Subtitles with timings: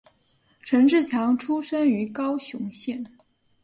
[0.63, 3.05] 陈志强出生于高雄县。